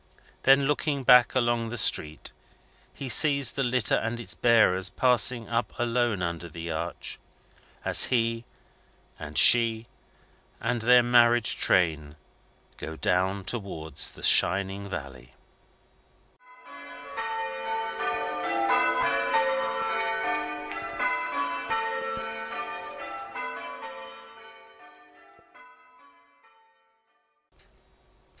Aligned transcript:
Then, 0.41 0.65
looking 0.65 1.03
back 1.03 1.35
along 1.35 1.69
the 1.69 1.77
street, 1.77 2.31
he 2.91 3.07
sees 3.07 3.51
the 3.51 3.61
litter 3.61 3.93
and 3.93 4.19
its 4.19 4.33
bearers 4.33 4.89
passing 4.89 5.47
up 5.47 5.71
alone 5.77 6.23
under 6.23 6.49
the 6.49 6.71
arch, 6.71 7.19
as 7.85 8.05
he 8.05 8.43
and 9.19 9.37
she 9.37 9.85
and 10.59 10.81
their 10.81 11.03
marriage 11.03 11.55
train 11.55 12.15
go 12.77 12.95
down 12.95 13.45
towards 13.45 14.13
the 14.13 14.23
shining 14.23 14.89
valley. 14.89 15.35